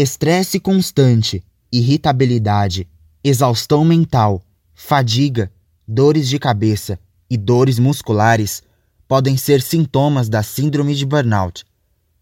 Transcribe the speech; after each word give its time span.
Estresse 0.00 0.60
constante, 0.60 1.42
irritabilidade, 1.72 2.88
exaustão 3.24 3.84
mental, 3.84 4.40
fadiga, 4.72 5.50
dores 5.88 6.28
de 6.28 6.38
cabeça 6.38 7.00
e 7.28 7.36
dores 7.36 7.80
musculares 7.80 8.62
podem 9.08 9.36
ser 9.36 9.60
sintomas 9.60 10.28
da 10.28 10.40
síndrome 10.40 10.94
de 10.94 11.04
burnout 11.04 11.64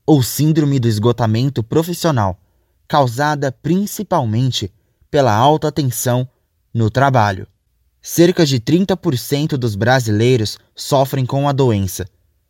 ou 0.07 0.23
síndrome 0.23 0.81
do 0.81 0.89
esgotamento 0.89 1.63
profissional, 1.63 2.41
causada 2.89 3.53
principalmente 3.53 4.73
pela 5.11 5.35
alta 5.35 5.71
tensão 5.71 6.27
no 6.73 6.89
trabalho. 6.89 7.47
Cerca 8.01 8.47
de 8.47 8.59
30% 8.59 9.49
dos 9.59 9.77
brasileiros 9.77 10.57
sofrem 10.75 11.27
com 11.27 11.47
a 11.47 11.53
doença, 11.53 12.07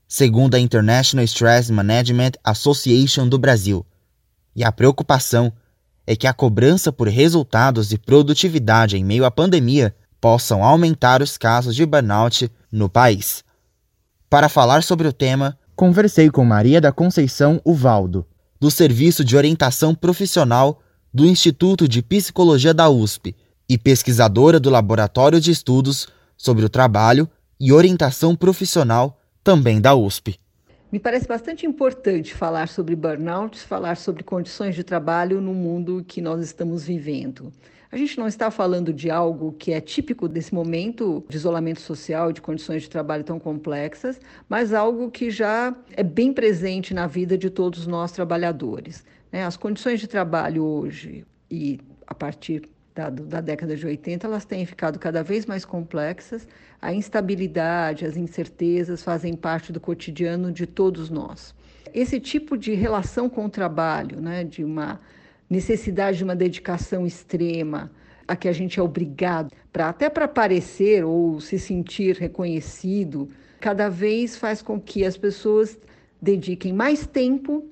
segundo 0.07 0.55
a 0.55 0.61
International 0.61 1.25
Stress 1.25 1.73
Management 1.73 2.35
Association 2.45 3.29
do 3.29 3.41
Brasil. 3.41 3.85
E 4.57 4.65
a 4.65 4.73
preocupação 4.73 5.53
é 6.07 6.17
que 6.17 6.27
a 6.27 6.33
cobrança 6.33 6.91
por 6.91 7.09
resultados 7.09 7.93
e 7.93 7.99
produtividade 7.99 8.97
em 8.97 9.05
meio 9.05 9.27
à 9.27 9.31
pandemia 9.31 9.95
possam 10.19 10.65
aumentar 10.65 11.21
os 11.21 11.37
casos 11.37 11.77
de 11.77 11.85
burnout 11.85 12.51
no 12.73 12.89
país. 12.89 13.45
Para 14.31 14.49
falar 14.49 14.83
sobre 14.83 15.07
o 15.07 15.13
tema, 15.13 15.59
conversei 15.77 16.31
com 16.31 16.43
Maria 16.43 16.81
da 16.81 16.91
Conceição 16.91 17.61
Uvaldo, 17.67 18.27
do 18.59 18.71
Serviço 18.71 19.23
de 19.23 19.37
Orientação 19.37 19.95
Profissional 19.95 20.81
do 21.13 21.27
Instituto 21.27 21.87
de 21.87 22.03
Psicologia 22.03 22.73
da 22.73 22.89
USP 22.89 23.37
e 23.69 23.77
pesquisadora 23.77 24.59
do 24.59 24.71
Laboratório 24.71 25.39
de 25.39 25.51
Estudos 25.51 26.09
sobre 26.37 26.65
o 26.65 26.69
Trabalho 26.69 27.29
e 27.61 27.73
Orientação 27.73 28.35
Profissional, 28.35 29.21
também 29.45 29.81
da 29.81 29.95
USP. 29.95 30.39
Me 30.91 31.01
parece 31.01 31.27
bastante 31.27 31.67
importante 31.67 32.33
falar 32.33 32.69
sobre 32.69 32.95
burnout, 32.95 33.59
falar 33.59 33.97
sobre 33.97 34.23
condições 34.23 34.75
de 34.75 34.85
trabalho 34.85 35.41
no 35.41 35.53
mundo 35.53 36.05
que 36.07 36.21
nós 36.21 36.41
estamos 36.41 36.85
vivendo. 36.85 37.53
A 37.91 37.97
gente 37.97 38.17
não 38.19 38.29
está 38.29 38.51
falando 38.53 38.93
de 38.93 39.11
algo 39.11 39.53
que 39.53 39.73
é 39.73 39.81
típico 39.81 40.29
desse 40.29 40.55
momento 40.55 41.25
de 41.29 41.37
isolamento 41.37 41.81
social, 41.81 42.33
de 42.33 42.41
condições 42.41 42.83
de 42.83 42.91
trabalho 42.91 43.25
tão 43.25 43.39
complexas, 43.39 44.21
mas 44.49 44.73
algo 44.73 45.11
que 45.11 45.29
já 45.29 45.75
é 45.93 46.05
bem 46.05 46.33
presente 46.33 46.95
na 46.95 47.07
vida 47.09 47.37
de 47.37 47.51
todos 47.51 47.87
nós 47.87 48.13
trabalhadores. 48.13 49.05
Né? 49.33 49.45
As 49.45 49.57
condições 49.57 49.99
de 49.99 50.07
trabalho 50.07 50.63
hoje 50.63 51.25
e 51.51 51.81
a 52.07 52.15
partir 52.15 52.69
da, 52.97 53.11
da, 53.11 53.41
década 53.43 53.77
de 53.77 53.87
80, 53.87 54.27
elas 54.27 54.47
têm 54.47 54.65
ficado 54.65 54.99
cada 54.99 55.23
vez 55.23 55.45
mais 55.45 55.67
complexas. 55.67 56.49
A 56.81 56.95
instabilidade, 56.95 58.07
as 58.07 58.17
incertezas 58.17 59.03
fazem 59.03 59.37
parte 59.37 59.71
do 59.71 59.79
cotidiano 59.79 60.51
de 60.51 60.67
todos 60.67 61.11
nós. 61.11 61.55
Esse 61.93 62.19
tipo 62.19 62.57
de 62.57 62.73
relação 62.73 63.29
com 63.29 63.45
o 63.45 63.51
trabalho, 63.51 64.19
né, 64.19 64.45
de 64.45 64.65
uma 64.65 64.99
necessidade 65.49 66.17
de 66.17 66.25
uma 66.25 66.35
dedicação 66.35 67.07
extrema, 67.07 67.91
a 68.27 68.35
que 68.35 68.49
a 68.49 68.53
gente 68.53 68.81
é 68.81 68.83
obrigado, 68.83 69.53
para 69.71 69.91
até 69.91 70.09
para 70.09 70.27
parecer 70.27 71.05
ou 71.05 71.39
se 71.39 71.59
sentir 71.59 72.17
reconhecido, 72.17 73.29
cada 73.61 73.91
vez 73.91 74.37
faz 74.37 74.63
com 74.63 74.81
que 74.81 75.05
as 75.05 75.19
pessoas 75.19 75.79
dediquem 76.21 76.73
mais 76.73 77.07
tempo, 77.07 77.65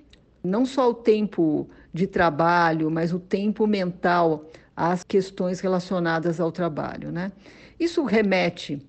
não 0.44 0.66
só 0.66 0.90
o 0.90 0.94
tempo 0.94 1.66
de 1.92 2.06
trabalho, 2.06 2.90
mas 2.90 3.12
o 3.12 3.18
tempo 3.18 3.66
mental 3.66 4.44
às 4.76 5.02
questões 5.04 5.60
relacionadas 5.60 6.40
ao 6.40 6.50
trabalho. 6.50 7.12
Né? 7.12 7.32
Isso 7.78 8.04
remete 8.04 8.80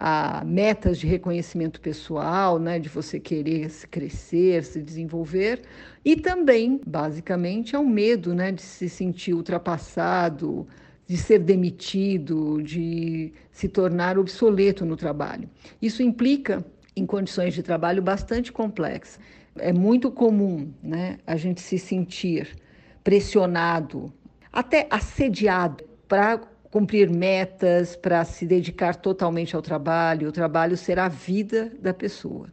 a 0.00 0.44
metas 0.44 0.96
de 0.96 1.08
reconhecimento 1.08 1.80
pessoal, 1.80 2.60
né, 2.60 2.78
de 2.78 2.88
você 2.88 3.18
querer 3.18 3.68
se 3.68 3.84
crescer, 3.88 4.62
se 4.62 4.80
desenvolver, 4.80 5.62
e 6.04 6.14
também, 6.14 6.80
basicamente, 6.86 7.74
ao 7.74 7.84
medo 7.84 8.32
né, 8.32 8.52
de 8.52 8.62
se 8.62 8.88
sentir 8.88 9.34
ultrapassado, 9.34 10.68
de 11.04 11.16
ser 11.16 11.40
demitido, 11.40 12.62
de 12.62 13.32
se 13.50 13.68
tornar 13.68 14.16
obsoleto 14.16 14.84
no 14.84 14.96
trabalho. 14.96 15.50
Isso 15.82 16.00
implica 16.00 16.64
em 16.94 17.04
condições 17.04 17.52
de 17.52 17.62
trabalho 17.62 18.00
bastante 18.00 18.52
complexas. 18.52 19.18
É 19.58 19.72
muito 19.72 20.12
comum 20.12 20.72
né, 20.80 21.18
a 21.26 21.34
gente 21.34 21.60
se 21.60 21.76
sentir 21.76 22.54
pressionado 23.02 24.12
até 24.52 24.86
assediado 24.90 25.84
para 26.06 26.38
cumprir 26.70 27.10
metas, 27.10 27.96
para 27.96 28.24
se 28.24 28.46
dedicar 28.46 28.96
totalmente 28.96 29.56
ao 29.56 29.62
trabalho. 29.62 30.28
O 30.28 30.32
trabalho 30.32 30.76
será 30.76 31.06
a 31.06 31.08
vida 31.08 31.72
da 31.80 31.94
pessoa. 31.94 32.48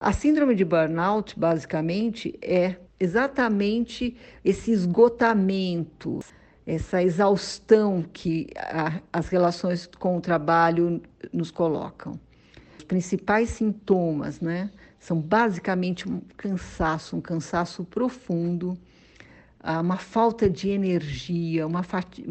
A 0.00 0.12
síndrome 0.12 0.54
de 0.54 0.64
burnout, 0.64 1.38
basicamente, 1.38 2.36
é 2.42 2.76
exatamente 2.98 4.16
esse 4.44 4.72
esgotamento, 4.72 6.18
essa 6.66 7.02
exaustão 7.02 8.04
que 8.12 8.48
a, 8.56 9.00
as 9.12 9.28
relações 9.28 9.86
com 9.86 10.16
o 10.16 10.20
trabalho 10.20 11.00
nos 11.32 11.50
colocam. 11.50 12.18
Os 12.78 12.84
principais 12.84 13.50
sintomas, 13.50 14.40
né, 14.40 14.70
são 14.98 15.20
basicamente 15.20 16.08
um 16.08 16.20
cansaço, 16.36 17.16
um 17.16 17.20
cansaço 17.20 17.84
profundo 17.84 18.76
uma 19.80 19.96
falta 19.96 20.50
de 20.50 20.70
energia, 20.70 21.66
uma 21.66 21.84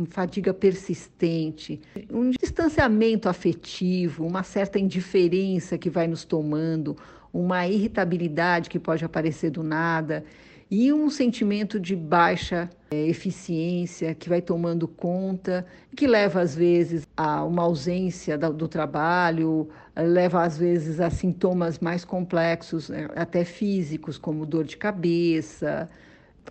fadiga 0.10 0.54
persistente, 0.54 1.80
um 2.10 2.30
distanciamento 2.32 3.30
afetivo, 3.30 4.26
uma 4.26 4.44
certa 4.44 4.78
indiferença 4.78 5.78
que 5.78 5.90
vai 5.90 6.08
nos 6.08 6.26
tomando, 6.26 6.98
uma 7.34 7.66
irritabilidade 7.68 8.70
que 8.70 8.78
pode 8.78 9.06
aparecer 9.06 9.50
do 9.50 9.64
nada 9.64 10.26
e 10.70 10.94
um 10.94 11.10
sentimento 11.10 11.78
de 11.78 11.98
baixa 11.98 12.70
é, 12.92 13.08
eficiência 13.08 14.16
que 14.16 14.30
vai 14.30 14.42
tomando 14.42 14.88
conta, 14.88 15.66
que 15.96 16.08
leva 16.08 16.40
às 16.40 16.56
vezes 16.56 17.06
a 17.16 17.44
uma 17.44 17.64
ausência 17.64 18.38
do 18.38 18.68
trabalho, 18.70 19.68
leva 19.96 20.44
às 20.44 20.58
vezes 20.58 21.02
a 21.02 21.10
sintomas 21.10 21.80
mais 21.80 22.06
complexos, 22.06 22.88
né, 22.88 23.10
até 23.16 23.44
físicos, 23.44 24.18
como 24.18 24.46
dor 24.46 24.64
de 24.64 24.78
cabeça, 24.78 25.90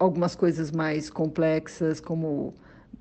algumas 0.01 0.35
coisas 0.35 0.73
mais 0.73 1.11
complexas, 1.11 2.01
como 2.01 2.55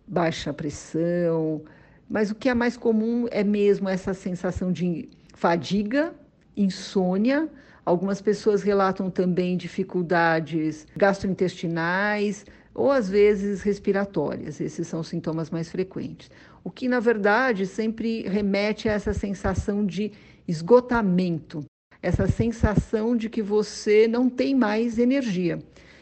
baixa 0.06 0.54
pressão, 0.54 1.64
mas 2.10 2.30
o 2.30 2.36
que 2.36 2.50
é 2.50 2.54
mais 2.54 2.76
comum 2.76 3.26
é 3.32 3.44
mesmo 3.44 3.88
essa 3.88 4.14
sensação 4.14 4.72
de 4.72 5.10
fadiga, 5.34 6.14
insônia. 6.58 7.48
Algumas 7.86 8.22
pessoas 8.22 8.62
relatam 8.62 9.10
também 9.10 9.56
dificuldades 9.56 10.86
gastrointestinais 10.98 12.46
ou 12.76 12.92
às 12.92 13.08
vezes 13.10 13.62
respiratórias. 13.62 14.60
Esses 14.60 14.86
são 14.88 15.00
os 15.00 15.08
sintomas 15.08 15.50
mais 15.50 15.70
frequentes. 15.70 16.30
O 16.64 16.70
que, 16.70 16.88
na 16.90 17.00
verdade, 17.00 17.66
sempre 17.66 18.28
remete 18.28 18.90
a 18.90 18.94
essa 18.94 19.14
sensação 19.14 19.86
de 19.86 20.12
esgotamento, 20.48 21.64
essa 22.02 22.28
sensação 22.28 23.16
de 23.16 23.30
que 23.30 23.42
você 23.42 24.08
não 24.08 24.30
tem 24.30 24.54
mais 24.54 25.00
energia 25.00 25.60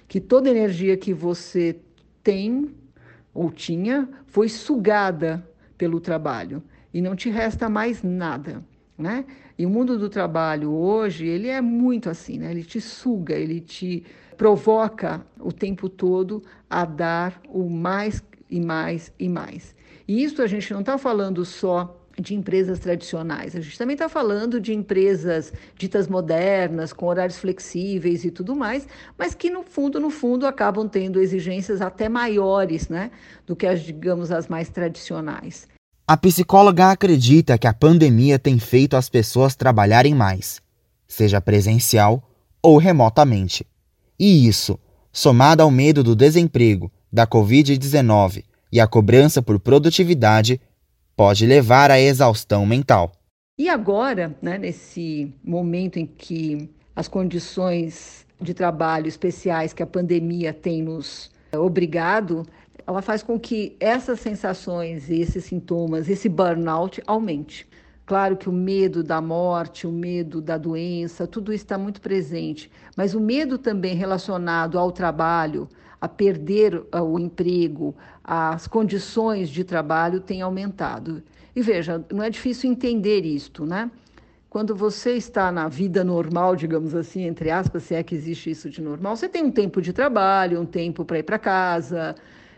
que 0.07 0.19
toda 0.19 0.49
energia 0.49 0.95
que 0.95 1.13
você 1.13 1.79
tem 2.23 2.71
ou 3.33 3.51
tinha 3.51 4.09
foi 4.25 4.49
sugada 4.49 5.47
pelo 5.77 5.99
trabalho 5.99 6.63
e 6.93 7.01
não 7.01 7.15
te 7.15 7.29
resta 7.29 7.69
mais 7.69 8.01
nada, 8.01 8.63
né? 8.97 9.25
E 9.57 9.65
o 9.65 9.69
mundo 9.69 9.97
do 9.97 10.09
trabalho 10.09 10.71
hoje, 10.71 11.25
ele 11.25 11.47
é 11.47 11.61
muito 11.61 12.09
assim, 12.09 12.39
né? 12.39 12.51
Ele 12.51 12.63
te 12.63 12.79
suga, 12.79 13.35
ele 13.35 13.59
te 13.59 14.03
provoca 14.37 15.25
o 15.39 15.51
tempo 15.51 15.89
todo 15.89 16.43
a 16.69 16.85
dar 16.85 17.41
o 17.49 17.69
mais 17.69 18.23
e 18.49 18.59
mais 18.59 19.11
e 19.19 19.27
mais. 19.27 19.75
E 20.07 20.23
isso 20.23 20.41
a 20.41 20.47
gente 20.47 20.71
não 20.71 20.81
está 20.81 20.97
falando 20.97 21.43
só 21.43 22.06
de 22.19 22.33
empresas 22.33 22.79
tradicionais. 22.79 23.55
A 23.55 23.61
gente 23.61 23.77
também 23.77 23.93
está 23.93 24.09
falando 24.09 24.59
de 24.59 24.73
empresas 24.73 25.53
ditas 25.77 26.07
modernas, 26.07 26.91
com 26.91 27.05
horários 27.05 27.37
flexíveis 27.37 28.25
e 28.25 28.31
tudo 28.31 28.55
mais, 28.55 28.87
mas 29.17 29.35
que 29.35 29.49
no 29.49 29.63
fundo, 29.63 29.99
no 29.99 30.09
fundo, 30.09 30.45
acabam 30.47 30.87
tendo 30.87 31.21
exigências 31.21 31.81
até 31.81 32.09
maiores, 32.09 32.89
né, 32.89 33.11
do 33.45 33.55
que 33.55 33.67
as, 33.67 33.81
digamos, 33.81 34.31
as 34.31 34.47
mais 34.47 34.69
tradicionais. 34.69 35.67
A 36.07 36.15
psicóloga 36.15 36.91
acredita 36.91 37.57
que 37.57 37.67
a 37.67 37.73
pandemia 37.73 38.39
tem 38.39 38.57
feito 38.59 38.95
as 38.95 39.09
pessoas 39.09 39.55
trabalharem 39.55 40.15
mais, 40.15 40.61
seja 41.07 41.41
presencial 41.41 42.23
ou 42.61 42.77
remotamente. 42.77 43.65
E 44.19 44.47
isso, 44.47 44.79
somado 45.11 45.61
ao 45.61 45.69
medo 45.69 46.03
do 46.03 46.15
desemprego, 46.15 46.91
da 47.11 47.27
Covid-19 47.27 48.43
e 48.71 48.79
a 48.79 48.87
cobrança 48.87 49.41
por 49.41 49.59
produtividade, 49.59 50.59
pode 51.17 51.47
levar 51.47 51.89
à 51.89 51.99
exaustão 51.99 52.63
mental. 52.63 53.11
E 53.57 53.67
agora, 53.67 54.37
né, 54.39 54.59
nesse 54.59 55.33
momento 55.43 55.97
em 55.97 56.05
que 56.05 56.69
as 56.95 57.07
condições 57.07 58.23
de 58.39 58.53
trabalho 58.53 59.07
especiais 59.07 59.73
que 59.73 59.81
a 59.81 59.87
pandemia 59.87 60.53
tem 60.53 60.83
nos 60.83 61.31
obrigado, 61.51 62.45
ela 62.85 63.01
faz 63.01 63.23
com 63.23 63.39
que 63.39 63.75
essas 63.79 64.19
sensações, 64.19 65.09
esses 65.09 65.43
sintomas, 65.45 66.07
esse 66.07 66.29
burnout 66.29 67.01
aumente. 67.07 67.67
Claro 68.05 68.37
que 68.37 68.47
o 68.47 68.53
medo 68.53 69.03
da 69.03 69.19
morte, 69.19 69.87
o 69.87 69.91
medo 69.91 70.39
da 70.39 70.57
doença, 70.57 71.25
tudo 71.25 71.51
isso 71.51 71.65
está 71.65 71.79
muito 71.79 71.99
presente, 71.99 72.71
mas 72.95 73.15
o 73.15 73.19
medo 73.19 73.57
também 73.57 73.95
relacionado 73.95 74.77
ao 74.77 74.91
trabalho, 74.91 75.67
a 75.99 76.07
perder 76.07 76.83
ah, 76.91 77.03
o 77.03 77.19
emprego, 77.19 77.95
as 78.23 78.67
condições 78.67 79.49
de 79.49 79.63
trabalho 79.63 80.19
têm 80.19 80.41
aumentado. 80.41 81.23
E 81.55 81.61
veja, 81.61 82.03
não 82.13 82.23
é 82.23 82.29
difícil 82.29 82.69
entender 82.69 83.25
isto, 83.25 83.65
né? 83.65 83.89
Quando 84.49 84.75
você 84.75 85.13
está 85.13 85.51
na 85.51 85.67
vida 85.67 86.03
normal, 86.03 86.55
digamos 86.55 86.95
assim, 86.95 87.23
entre 87.23 87.51
aspas, 87.51 87.83
se 87.83 87.95
é 87.95 88.01
que 88.01 88.15
existe 88.15 88.49
isso 88.49 88.69
de 88.69 88.81
normal, 88.81 89.15
você 89.15 89.27
tem 89.27 89.43
um 89.43 89.51
tempo 89.51 89.81
de 89.81 89.91
trabalho, 89.91 90.61
um 90.61 90.65
tempo 90.65 91.03
para 91.03 91.19
ir 91.19 91.23
para 91.23 91.37
casa, 91.37 92.15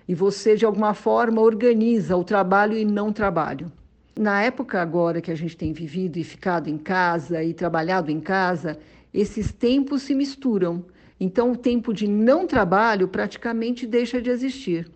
e 0.08 0.14
você, 0.14 0.56
de 0.56 0.66
alguma 0.66 0.94
forma, 0.94 1.42
organiza 1.42 2.16
o 2.16 2.24
trabalho 2.24 2.78
e 2.78 2.86
não 2.86 3.12
trabalho. 3.12 3.72
Na 4.18 4.42
época 4.42 4.82
agora 4.82 5.22
que 5.22 5.32
a 5.32 5.36
gente 5.36 5.56
tem 5.56 5.72
vivido 5.72 6.18
e 6.18 6.24
ficado 6.24 6.70
em 6.70 6.78
casa 6.78 7.44
e 7.44 7.54
trabalhado 7.54 8.12
em 8.12 8.20
casa, 8.20 8.78
esses 9.14 9.52
tempos 9.52 10.02
se 10.02 10.14
misturam. 10.14 10.84
Então, 11.20 11.52
o 11.52 11.58
tempo 11.58 11.94
de 11.94 12.08
não 12.08 12.48
trabalho 12.48 13.08
praticamente 13.08 13.86
deixa 13.86 14.22
de 14.22 14.30
existir. 14.30 14.90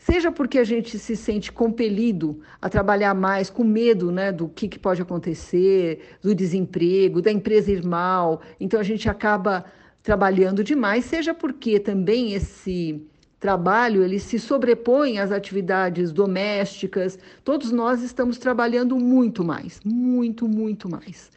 Seja 0.00 0.32
porque 0.32 0.58
a 0.58 0.64
gente 0.64 0.98
se 0.98 1.14
sente 1.14 1.52
compelido 1.52 2.40
a 2.60 2.70
trabalhar 2.70 3.14
mais, 3.14 3.50
com 3.50 3.62
medo 3.62 4.10
né, 4.10 4.32
do 4.32 4.48
que, 4.48 4.66
que 4.66 4.78
pode 4.78 5.02
acontecer, 5.02 6.16
do 6.22 6.34
desemprego, 6.34 7.20
da 7.20 7.30
empresa 7.30 7.70
ir 7.70 7.84
mal, 7.84 8.40
então 8.58 8.80
a 8.80 8.82
gente 8.82 9.10
acaba 9.10 9.66
trabalhando 10.02 10.64
demais, 10.64 11.04
seja 11.04 11.34
porque 11.34 11.78
também 11.78 12.32
esse 12.32 13.06
trabalho 13.38 14.02
ele 14.02 14.18
se 14.18 14.38
sobrepõe 14.38 15.18
às 15.18 15.30
atividades 15.30 16.12
domésticas. 16.12 17.18
Todos 17.44 17.70
nós 17.70 18.02
estamos 18.02 18.38
trabalhando 18.38 18.96
muito 18.98 19.44
mais, 19.44 19.80
muito, 19.84 20.48
muito 20.48 20.88
mais. 20.88 21.30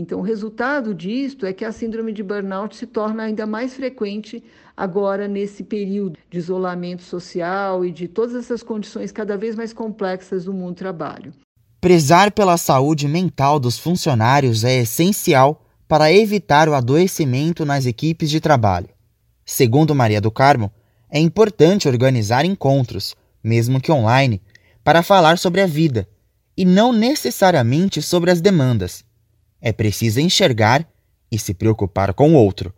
Então, 0.00 0.20
o 0.20 0.22
resultado 0.22 0.94
disto 0.94 1.44
é 1.44 1.52
que 1.52 1.64
a 1.64 1.72
síndrome 1.72 2.12
de 2.12 2.22
burnout 2.22 2.76
se 2.76 2.86
torna 2.86 3.24
ainda 3.24 3.44
mais 3.48 3.74
frequente 3.74 4.44
agora 4.76 5.26
nesse 5.26 5.64
período 5.64 6.16
de 6.30 6.38
isolamento 6.38 7.02
social 7.02 7.84
e 7.84 7.90
de 7.90 8.06
todas 8.06 8.36
essas 8.36 8.62
condições 8.62 9.10
cada 9.10 9.36
vez 9.36 9.56
mais 9.56 9.72
complexas 9.72 10.44
do 10.44 10.52
mundo 10.54 10.74
do 10.74 10.76
trabalho. 10.76 11.32
Prezar 11.80 12.30
pela 12.30 12.56
saúde 12.56 13.08
mental 13.08 13.58
dos 13.58 13.76
funcionários 13.76 14.62
é 14.62 14.82
essencial 14.82 15.64
para 15.88 16.12
evitar 16.12 16.68
o 16.68 16.74
adoecimento 16.74 17.64
nas 17.64 17.84
equipes 17.84 18.30
de 18.30 18.38
trabalho. 18.40 18.90
Segundo 19.44 19.96
Maria 19.96 20.20
do 20.20 20.30
Carmo, 20.30 20.70
é 21.10 21.18
importante 21.18 21.88
organizar 21.88 22.44
encontros, 22.44 23.16
mesmo 23.42 23.80
que 23.80 23.90
online, 23.90 24.40
para 24.84 25.02
falar 25.02 25.38
sobre 25.38 25.60
a 25.60 25.66
vida 25.66 26.08
e 26.56 26.64
não 26.64 26.92
necessariamente 26.92 28.00
sobre 28.00 28.30
as 28.30 28.40
demandas. 28.40 29.07
É 29.60 29.72
preciso 29.72 30.20
enxergar 30.20 30.88
e 31.30 31.38
se 31.38 31.52
preocupar 31.52 32.14
com 32.14 32.30
o 32.30 32.34
outro. 32.34 32.72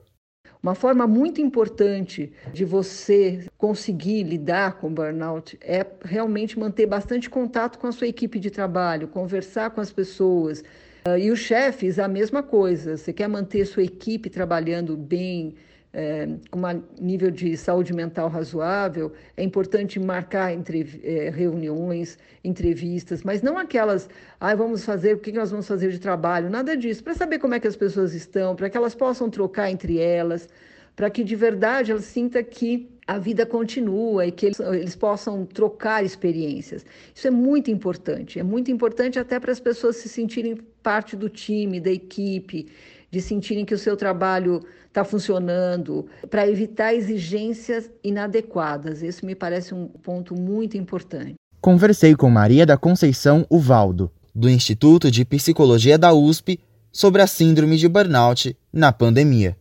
Uma 0.63 0.75
forma 0.75 1.07
muito 1.07 1.41
importante 1.41 2.33
de 2.53 2.67
você 2.67 3.47
conseguir 3.57 4.23
lidar 4.25 4.79
com 4.79 4.93
burnout 4.93 5.59
é 5.63 5.87
realmente 6.05 6.59
manter 6.59 6.85
bastante 6.87 7.31
contato 7.31 7.79
com 7.79 7.87
a 7.87 7.93
sua 7.93 8.07
equipe 8.07 8.39
de 8.39 8.51
trabalho, 8.51 9.09
conversar 9.09 9.71
com 9.71 9.81
as 9.81 9.91
pessoas. 9.91 10.63
Ah, 11.07 11.19
e 11.19 11.31
os 11.31 11.39
chefes, 11.39 11.99
a 11.99 12.07
mesma 12.07 12.43
coisa. 12.43 12.99
Você 12.99 13.11
quer 13.11 13.27
manter 13.27 13.65
sua 13.65 13.85
equipe 13.85 14.29
trabalhando 14.29 14.99
bem, 14.99 15.55
é, 15.93 16.29
com 16.51 16.61
um 16.61 16.83
nível 17.01 17.31
de 17.31 17.57
saúde 17.57 17.93
mental 17.93 18.29
razoável, 18.29 19.13
é 19.37 19.43
importante 19.43 19.99
marcar 19.99 20.53
entre, 20.53 21.01
é, 21.03 21.31
reuniões, 21.31 22.17
entrevistas, 22.45 23.23
mas 23.23 23.43
não 23.43 23.59
aquelas, 23.59 24.09
ah, 24.39 24.55
vamos 24.55 24.85
fazer, 24.85 25.15
o 25.15 25.19
que 25.19 25.33
nós 25.33 25.51
vamos 25.51 25.67
fazer 25.67 25.91
de 25.91 25.99
trabalho, 25.99 26.49
nada 26.49 26.77
disso, 26.77 27.03
para 27.03 27.15
saber 27.15 27.39
como 27.39 27.55
é 27.55 27.61
que 27.61 27.67
as 27.67 27.77
pessoas 27.77 28.15
estão, 28.15 28.55
para 28.55 28.71
que 28.71 28.77
elas 28.77 28.95
possam 28.95 29.29
trocar 29.29 29.71
entre 29.71 29.99
elas, 29.99 30.49
para 30.95 31.11
que 31.11 31.25
de 31.25 31.35
verdade 31.35 31.91
elas 31.91 32.05
sintam 32.05 32.43
que 32.45 32.89
a 33.07 33.19
vida 33.19 33.45
continua 33.45 34.27
e 34.27 34.31
que 34.31 34.47
eles, 34.47 34.61
eles 34.61 34.95
possam 34.95 35.45
trocar 35.45 36.05
experiências. 36.05 36.87
Isso 37.13 37.27
é 37.27 37.31
muito 37.31 37.69
importante, 37.69 38.39
é 38.39 38.43
muito 38.43 38.71
importante 38.71 39.19
até 39.19 39.41
para 39.41 39.51
as 39.51 39.59
pessoas 39.59 39.97
se 39.97 40.09
sentirem 40.09 40.57
parte 40.83 41.17
do 41.17 41.29
time, 41.29 41.81
da 41.81 41.91
equipe, 41.91 42.69
de 43.11 43.21
sentirem 43.21 43.65
que 43.65 43.75
o 43.75 43.79
seu 43.79 43.97
trabalho 43.97 44.61
está 44.87 45.05
funcionando, 45.05 46.07
para 46.29 46.49
evitar 46.49 46.95
exigências 46.95 47.91
inadequadas. 48.03 49.03
Isso 49.03 49.25
me 49.25 49.35
parece 49.35 49.75
um 49.75 49.87
ponto 49.87 50.35
muito 50.35 50.77
importante. 50.77 51.35
Conversei 51.61 52.17
com 52.17 52.31
Maria 52.31 52.65
da 52.65 52.77
Conceição 52.77 53.47
Uvaldo, 53.51 54.11
do 54.35 54.49
Instituto 54.49 55.11
de 55.11 55.25
Psicologia 55.25 55.99
da 55.99 56.13
USP, 56.13 56.59
sobre 56.93 57.23
a 57.23 57.27
síndrome 57.27 57.77
de 57.77 57.89
burnout 57.89 58.57
na 58.73 58.93
pandemia. 58.93 59.57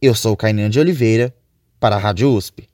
Eu 0.00 0.14
sou 0.14 0.36
Kainan 0.36 0.70
de 0.70 0.80
Oliveira, 0.80 1.34
para 1.78 1.96
a 1.96 1.98
Rádio 1.98 2.32
USP. 2.32 2.66